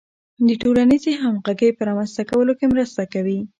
د 0.47 0.49
ټولنیزې 0.61 1.11
همغږۍ 1.21 1.69
په 1.75 1.81
رامنځته 1.89 2.23
کولو 2.29 2.53
کې 2.59 2.65
مرسته 2.73 3.01
کوي. 3.13 3.39